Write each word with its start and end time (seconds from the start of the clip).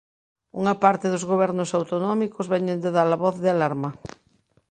Unha 0.59 0.75
parte 0.83 1.11
dos 1.13 1.27
Gobernos 1.31 1.69
autonómicos 1.79 2.49
veñen 2.53 2.81
de 2.83 2.89
dar 2.97 3.09
a 3.15 3.21
voz 3.25 3.35
de 3.43 3.49
alarma. 3.55 3.89